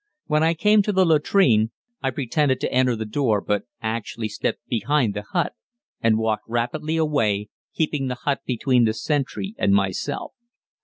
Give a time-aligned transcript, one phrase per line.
[0.25, 1.69] When I came to the latrine,
[2.01, 5.53] I pretended to enter the door but actually stepped behind the hut,
[6.01, 10.33] and walked rapidly away, keeping the hut between the sentry and myself.